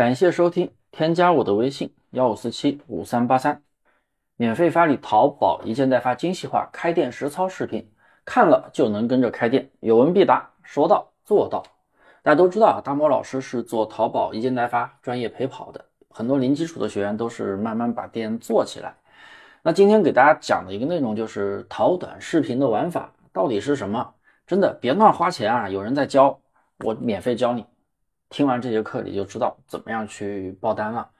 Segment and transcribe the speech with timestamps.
[0.00, 3.60] 感谢收听，添加我的微信幺五四七五三八三，
[4.38, 7.86] 免费发你淘宝一件代发精细化开店实操视频，
[8.24, 11.62] 看了就能跟着开店，有问必答，说到做到。
[12.22, 18.96] 大家都知道啊，大魔老师是做淘宝一件代发专业陪跑的，很多零基础的学员都是慢慢把店做起来。
[19.60, 24.14] 那今天给大家讲的一个内容就是淘短视频的玩法到底是什么？
[24.46, 25.68] 真的别乱花钱啊！
[25.68, 26.40] 有人在教，
[26.86, 27.66] 我免费教你。
[28.30, 31.10] 听完这节课，你就知道怎么样去爆单了。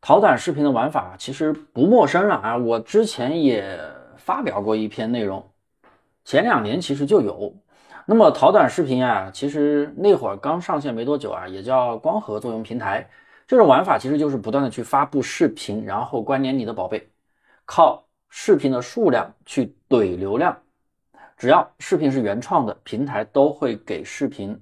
[0.00, 3.78] 淘短视频的玩法其实不陌生了啊，我之前也
[4.16, 5.44] 发表过一篇内容，
[6.24, 7.52] 前两年其实就有。
[8.06, 13.10] 那么淘短视频啊，其实那会儿刚上线没多久啊，也叫光合作用平台。
[13.48, 17.10] 这种玩法其实就是不断的去发布视频，然后关联你的宝贝，
[17.64, 20.56] 靠视频的数量去怼流量。
[21.36, 24.56] 只要视频是原创的，平台都会给视频。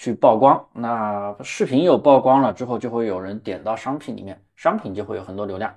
[0.00, 5.74] 去曝光，那视频有曝光了之后，就会有人点到商品里面，商品就会有很多流量。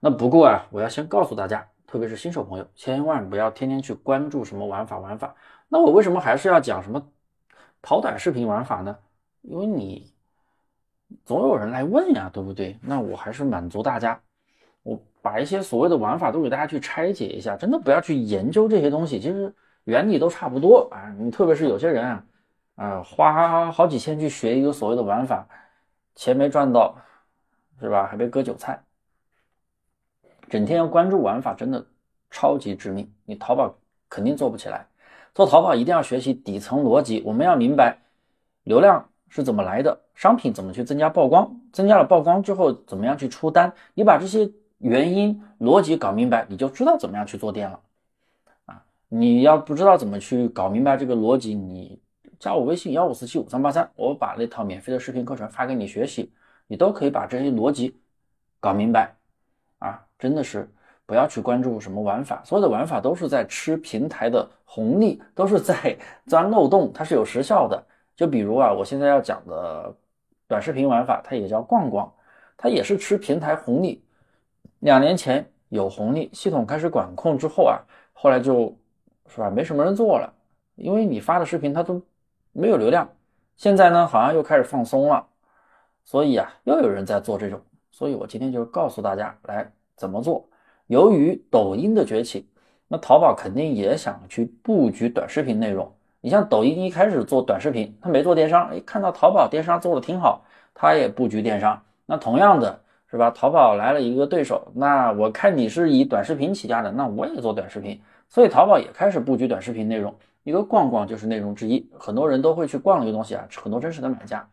[0.00, 5.34] 那不过啊，我要先告诉大家，特别是新手朋友，千万不要天天去关注什么玩法玩法。
[5.66, 7.02] 那我为什么还是要讲什么
[7.80, 8.94] 跑短视频玩法呢？
[9.40, 10.12] 因为你
[11.24, 12.78] 总有人来问呀，对不对？
[12.82, 14.20] 那我还是满足大家，
[14.82, 17.56] 我把一些所谓的玩法都给大家去拆解一下。
[17.56, 21.08] 真的不要去研究这些东西，其实原理都差不多啊。
[21.18, 22.22] 你特别是有些人啊。
[22.76, 25.48] 啊，花好几千去学一个所谓的玩法，
[26.14, 26.96] 钱没赚到，
[27.80, 28.06] 是吧？
[28.06, 28.82] 还被割韭菜。
[30.48, 31.84] 整天要关注玩法，真的
[32.30, 33.10] 超级致命。
[33.24, 33.74] 你淘宝
[34.10, 34.86] 肯定做不起来。
[35.34, 37.22] 做淘宝一定要学习底层逻辑。
[37.24, 37.98] 我们要明白
[38.64, 43.72] 流量是怎么来的，商品怎么去增加曝光，增加了曝光之后怎么样去出单。
[43.94, 47.80] 你把这些原因逻辑搞明白，你就知道怎么样去做店了。
[48.66, 51.98] 啊，你要不知道怎么去搞明白这个逻辑，你。
[52.38, 56.30] 加我微信幺五四七五三八三，我把那套免费的视频课程发给你学习，
[56.66, 57.98] 你都可以把这些逻辑
[58.60, 59.14] 搞明白
[59.78, 60.04] 啊！
[60.18, 60.70] 真的是
[61.06, 65.96] 不要去关注什么玩法，所有的玩法都是在吃平台的红利，都是在
[66.26, 67.82] 钻漏洞，它是有时效的。
[68.14, 69.94] 就比如啊，我现在要讲的
[70.46, 72.12] 短视频玩法，它也叫逛逛，
[72.56, 74.04] 它也是吃平台红利。
[74.80, 77.80] 两年前有红利，系统开始管控之后啊，
[78.12, 78.76] 后来就
[79.26, 80.30] 是吧，没什么人做了，
[80.74, 82.02] 因为你发的视频它都。
[82.58, 83.06] 没有流量，
[83.56, 85.26] 现在呢好像又开始放松了，
[86.06, 90.48] 所以啊又有人在做这种，所以我今天就告诉大家来怎么做。
[90.86, 92.48] 由于抖音的崛起，
[92.88, 95.92] 那淘宝肯定也想去布局短视频内容。
[96.22, 101.80] 你像抖音一开始做短视频，他没做电商，哎，看到淘宝电商做的挺好，他也布局电商。
[102.06, 102.80] 那同样的
[103.10, 103.30] 是吧？
[103.30, 108.00] 淘宝来了一个对手，那我看你是以短视频起家的，那我也做短视频，
[108.30, 110.14] 所以淘宝也开始布局短视频内容。
[110.46, 114.48] 一个逛逛就是内容之一，很多人都会去逛一个东西啊，很多真实的买家。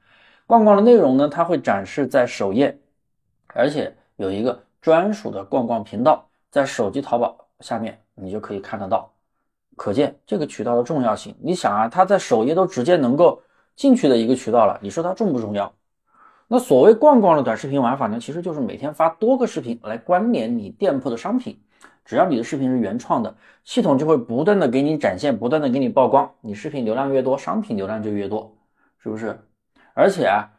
[0.47, 2.75] 逛逛的内容呢，它会展示在首页，
[3.53, 9.07] 而且有一个专属的逛逛频道，在手机淘宝下面你就可以看得到，
[9.75, 11.35] 可见这个渠道的重要性。
[11.39, 13.39] 你想啊，它在首页都直接能够
[13.75, 15.71] 进去的一个渠道了，你说它重不重要？
[16.47, 21.61] 那所谓逛逛的短视频玩法呢，其实就是每天发多个视频来关联你店铺的商品。
[22.05, 26.29] 只要你的视频是原创的，系统就会不断的给你展现，不断的给你曝光。
[26.41, 28.55] 你视频流量越多，商品流量就越多，
[28.99, 29.39] 是不是？
[29.93, 30.49] 而且啊，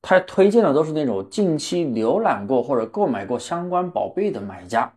[0.00, 4.92] 他推荐的都是那种近期浏览过或者购买过相关宝贝的买家，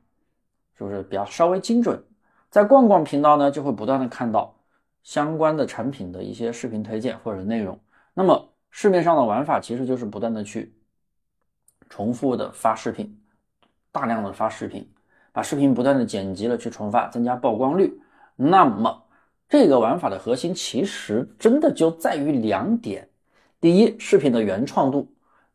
[0.78, 2.04] 是不是比较稍微精准？
[2.50, 4.56] 在逛逛频道呢，就会不断的看到
[5.02, 7.80] 相关的产品的一些视频推荐或者内容。
[8.14, 10.76] 那么市面上的玩法其实就是不断的去
[11.90, 13.20] 重复的发视频，
[13.92, 14.88] 大量的发视频。
[15.34, 18.00] 把视频不断的剪辑了去重发，增加曝光率。
[18.38, 19.04] 那么
[19.50, 23.10] 这个玩法的核心其实真的就在于两点：
[23.60, 25.06] 第一，视频的原创度；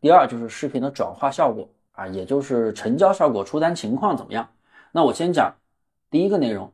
[0.01, 4.49] 第二，就是视频的转化效果啊，也就是成交效果、出单情况怎么样。
[4.93, 5.55] 那我先讲
[6.11, 6.73] 第一个内容，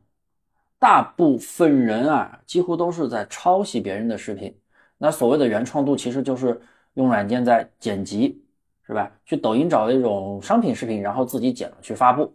[0.79, 4.55] 大部分人啊，几乎都是在抄袭别人的视频。
[4.97, 6.61] 那所谓的原创度，其实就是
[6.93, 8.43] 用软件在剪辑，
[8.87, 9.11] 是吧？
[9.25, 12.33] 去抖音找那种商品视频，然后自己剪了去发布。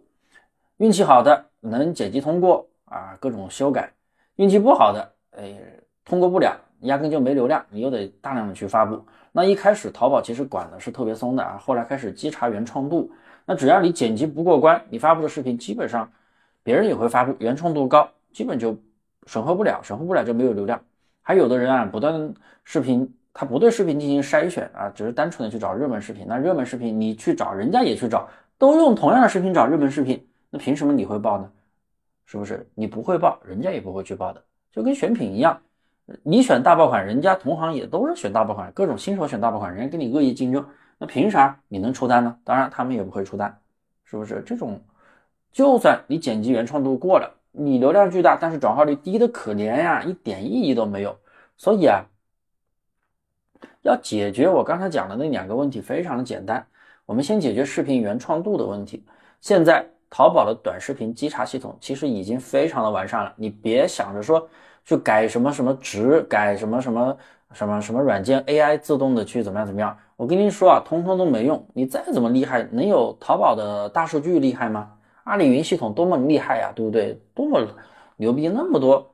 [0.81, 3.83] 运气好的能剪辑通过啊，各种修改；
[4.37, 5.55] 运气不好的，哎，
[6.03, 8.99] 通过不了，压根就没流量，你又得大量的去发布。
[9.31, 13.11] 那一开始淘宝其实管的是特别松的啊，后来开始稽查原创度。
[13.45, 16.11] 那只要你剪辑不过关，你发布的视频基本上
[16.63, 18.75] 别人也会发布，原创度高，基本就
[19.27, 20.81] 审核不了，审核不了就没有流量。
[21.21, 22.33] 还有的人啊，不断
[22.63, 26.25] 视频他不对视频进行筛选啊，只是单纯的去找热门视频。
[26.27, 30.27] 那热门视频你去找，人家也去找，都用同样的视频找热门视频。
[30.51, 31.51] 那凭什么你会报呢？
[32.25, 35.59] 是不是你不会报，人家也不会去报的，就跟选品一样，
[36.23, 40.65] 你选大爆款，人家同行也都是选大爆款，各种新手选大爆款，人家跟你恶意竞争，
[40.97, 42.37] 那凭啥你能出单呢？
[42.43, 43.59] 当然他们也不会出单，
[44.05, 44.41] 是不是？
[44.45, 44.79] 这种
[45.51, 51.17] 就算你剪辑原创度过了，你流量巨大，但是转化率低的可怜呀，一点意义都没有。
[51.57, 52.05] 所以啊，
[53.81, 56.65] 要解决我刚才讲的那两个问题，非常的简单。
[57.05, 59.03] 我们先解决视频原创度的问题。
[59.41, 64.45] 现在淘宝的短视频稽查系统其实已经非常的完善了，你别想着说
[64.83, 67.17] 去改什么什么值，改什么什么
[67.53, 69.97] 什么什么软件 AI 自动的去怎么样怎么样。
[70.17, 71.65] 我跟您说啊，通通都没用。
[71.73, 74.91] 你再怎么厉害，能有淘宝的大数据厉害吗？
[75.23, 77.17] 阿里云系统多么厉害呀，对不对？
[77.33, 77.65] 多么
[78.17, 79.13] 牛逼，那么多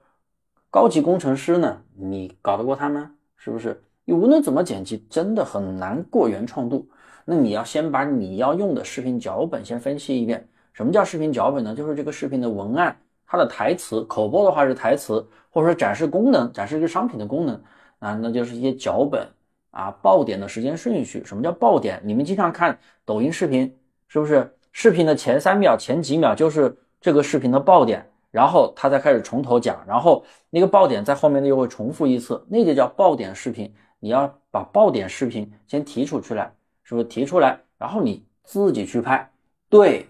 [0.71, 3.09] 高级工程师呢，你搞得过他们？
[3.37, 3.83] 是不是？
[4.03, 6.89] 你无论怎么剪辑，真的很难过原创度。
[7.23, 10.47] 那你要先把你要用的视频脚本先分析一遍。
[10.77, 11.73] 什么叫视频脚本呢？
[11.73, 12.95] 就是这个视频的文案，
[13.25, 17.59] 它的台词，口播的话是台词，或者说展示功能，展示一个商品的功能
[17.97, 19.27] 啊，那就是一些脚本
[19.71, 21.23] 啊，爆点的时间顺序。
[21.25, 21.99] 什么叫爆点？
[22.05, 23.75] 你们经常看抖音视频，
[24.07, 24.53] 是不是？
[24.71, 33.73] 视频的前三秒、前几秒就是这个视频的爆点，然后他再开始从头讲，然后那个爆点在后面呢又会重复一次，那就叫爆点视频。
[33.99, 36.53] 你要把爆点视频先提出去来。
[36.83, 39.29] 是不是提出来，然后你自己去拍？
[39.67, 40.07] 对，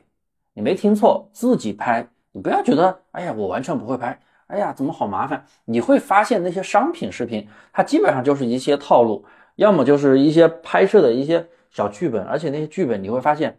[0.58, 2.08] 你没听错，自己拍。
[2.32, 5.46] 你不要觉得，哎呀，我完全不会拍，哎呀，怎么好麻烦？
[5.66, 9.24] 你会发现那些商品视频，它基本上就是一些套路，
[9.58, 13.56] 要么就是一些拍摄的一些小剧本，而且那些剧本你会发现，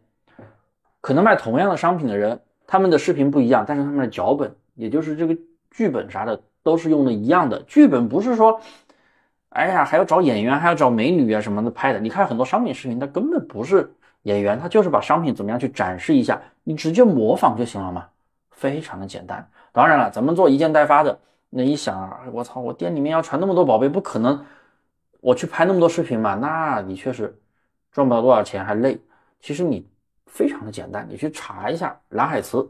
[1.00, 5.36] 可能卖同样的商品的人，他们的视频不一样，但是他们的脚本，也就是这个
[5.70, 7.62] 剧本啥的，都是用的一样的。
[7.62, 8.60] 剧本不是说。
[9.50, 11.98] 哎呀，还要找演员，还要找美女啊什么的拍的。
[11.98, 13.90] 你看很多商品视频，它根本不是
[14.28, 18.06] 演员，他就是把商品怎么样去展示一下，你直接模仿就行了嘛，
[18.50, 19.48] 非常的简单。
[19.72, 24.44] 当然了，咱们做一件代发的，那一想啊，我操，我店里面要传那么多宝贝，不可能，
[25.20, 27.34] 我去拍那么多视频嘛，那你确实
[27.90, 29.00] 赚不到多少钱，还累。
[29.40, 29.88] 其实你
[30.26, 32.68] 非常的简单，你去查一下蓝海词，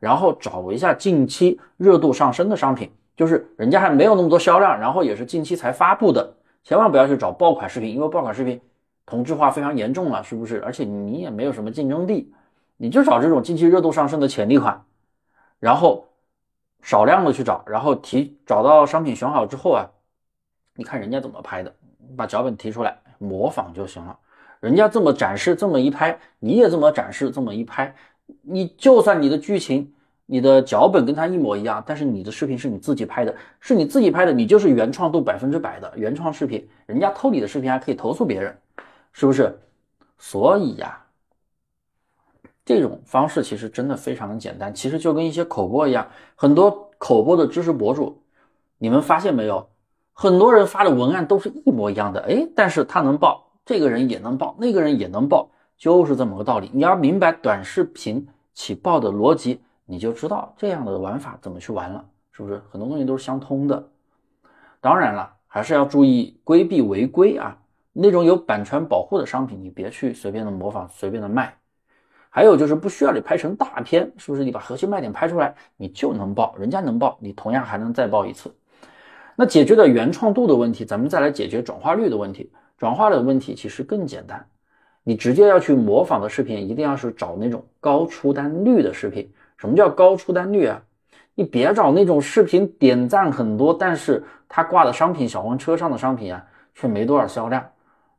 [0.00, 2.90] 然后找一下近期热度上升的商品。
[3.16, 6.34] 就是人家还没有那么多销量，然后也是近期才发布的，
[6.64, 8.58] 千万不要去找爆款视频，因为爆款视频
[9.10, 10.62] 同质化非常严重了，是不是？
[10.62, 12.32] 而且你也没有什么竞争力，
[12.76, 14.82] 你就找这种近期热度上升的潜力款，
[15.58, 16.06] 然后
[16.80, 19.90] 少量的去找，然后提找到商品选好之后啊，
[20.76, 21.74] 你看人家怎么拍的，
[22.16, 24.16] 把脚本提出来模仿就行了。
[24.60, 27.94] 人家这么展示，这么一拍，你也这么展示，这么一拍，
[28.42, 29.92] 你就算你的剧情。
[30.32, 36.64] 你的脚本跟他一模一样，但是你的视频是你自己拍的，是你自己拍的，你就是原创度百分之百的原创视频。
[36.86, 38.56] 人家偷你的视频还可以投诉别人，
[39.12, 39.58] 是不是？
[40.18, 41.04] 所以呀，
[42.64, 48.22] 这种方式其实真的非常的简单，其实就跟一些口播一样，很多口播的知识博主，
[48.78, 49.68] 你们发现没有？
[50.12, 56.70] 很多人发的文案都是一模一样的，哎，但是他能爆，这个人也能爆，那个人也能爆，就是这么个道理。
[56.72, 59.60] 你要明白短视频起爆的逻辑。
[59.86, 62.62] 你就知道这样的玩法怎么去玩了，是不是？
[62.70, 63.88] 很多东西都是相通的。
[64.80, 67.58] 当然了，还是要注意规避违规啊。
[68.00, 71.54] 那种有版权保护的商品，你别去随便的模仿，随便的卖。
[72.28, 74.44] 还有就是不需要你拍成大片，是不是？
[74.44, 78.54] 你把核心卖点拍出来，你就能爆，人家能爆，你同样还能再爆一次。
[79.36, 82.52] 那解决了原创度的问题，咱们再来解决转化率的问题。
[82.78, 84.46] 转化的问题其实更简单，
[85.02, 89.30] 你直接要去模仿的视频，一定要是找那种高出单率的视频。
[89.56, 90.80] 什么叫高出单率啊？
[91.34, 97.66] 你别找那种视频点赞很多，但是他挂的商品小黄车上的商品啊，却没多少销量，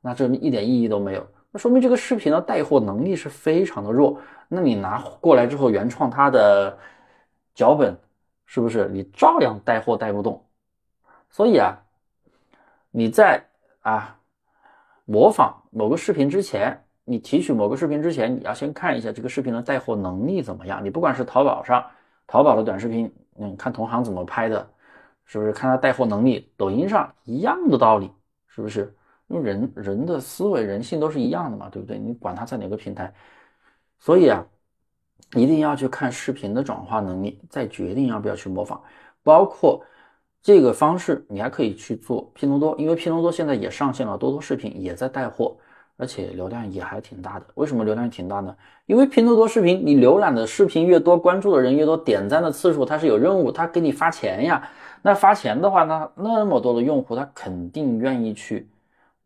[0.01, 1.25] 那这一点意义都没有。
[1.51, 4.19] 那说明这个视频的带货能力是非常的弱。
[4.47, 6.77] 那你拿过来之后原创它的
[7.53, 7.97] 脚本，
[8.45, 10.43] 是不是你照样带货带不动？
[11.29, 11.77] 所以啊，
[12.89, 13.45] 你在
[13.81, 14.17] 啊
[15.05, 16.83] 模仿某个视频之前。
[17.03, 20.85] 你提取某个视频之前，你要先看一下这个视频的带货能力怎么样。
[20.85, 21.83] 你不管是淘宝上，
[22.27, 24.69] 淘宝的短视频，嗯，看同行怎么拍的，
[25.25, 25.51] 是不是？
[25.51, 28.11] 看他带货能力，抖音上一样的道理，
[28.47, 28.95] 是不是？
[29.31, 31.97] 因为人人的思维、人性都是一样的嘛，对不对？
[31.97, 33.13] 你管他在哪个平台，
[33.99, 34.45] 所以啊，
[35.35, 38.81] 一定要去看视频的转化能力，再决定要不要去模仿。
[39.23, 39.83] 包括
[40.41, 45.55] 这个方式，你还可以去做拼多多，因为拼多多现在也上线了多多视频，也在带货。
[45.97, 48.55] 而且流量也还挺大的，为什么流量挺大呢？
[48.87, 54.67] 因为拼多多视频，你浏览的视频越多，关注的人越多，点赞的次数它是有任务，它给你发钱呀。
[55.03, 58.67] 那发钱的话，那那么多的用户，他肯定愿意去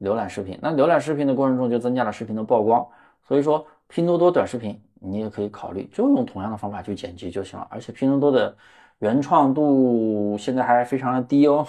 [0.01, 0.57] 浏览视频。
[0.61, 2.85] 那浏览视频的过程中，就增加了视频的曝光。
[3.23, 7.67] 所以说，拼多多短视频你也可以考虑，就用同样的方法去剪辑就行了。
[7.69, 8.55] 而且拼多多的
[8.99, 11.65] 原创度现在还非常的低哦，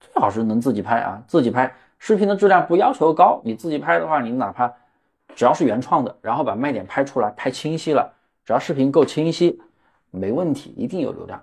[0.00, 4.72] 最好是能自己拍啊，自己拍视频的质量不要求高，你自己拍的话，你哪怕
[5.34, 8.12] 只要是原创的，然后把卖点拍出来，拍清晰了，
[8.44, 9.60] 只要视频够清晰，
[10.10, 11.42] 没问题，一定有流量，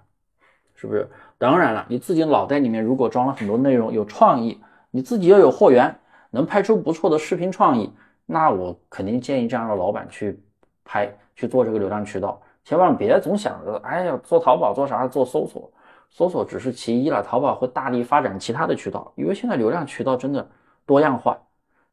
[0.75, 1.09] 是不是？
[1.37, 5.95] 当然了，你自己脑袋里面如果装了很多内容，有创意，你自己又有货源，
[6.29, 7.89] 能拍出不错的视频创意，
[8.25, 10.37] 那我肯定建议这样的老板去
[10.83, 12.39] 拍，去做这个流量渠道。
[12.65, 15.07] 千万别总想着，哎呀，做淘宝做啥？
[15.07, 15.71] 做搜索，
[16.09, 17.23] 搜索只是其一了。
[17.23, 20.45] 淘宝会大力发展其他的渠道，因为现在流量渠道真的
[20.85, 21.39] 多样化，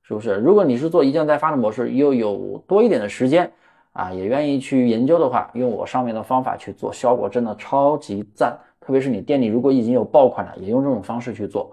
[0.03, 0.35] 是不是？
[0.35, 3.51] 如果你是做一件代发的模式，又有多一点的时间
[3.93, 8.59] 啊，也愿意去研究的话，用我上面的方法去做，效果真的超级赞。
[8.81, 11.71] 特别是你店里如果已经有爆款了，也用这种方式去做。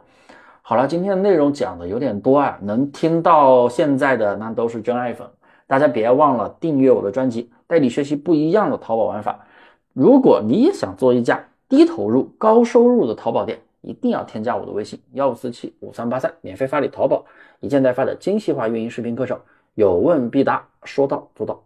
[0.67, 5.29] 好了，今天的内容讲的有点多啊，能听到现在的那都是真爱粉。
[5.67, 9.45] 大家别忘了订阅我的专辑，带你学习不一样的淘宝玩法。
[9.93, 17.23] 如果你也想做一家低投入高收入的淘宝店，一定要添加我的微信幺五四七五三八三，免费发你淘宝
[17.59, 19.39] 一件代发的精细化运营视频课程，
[19.75, 21.61] 有问必答，说到做到。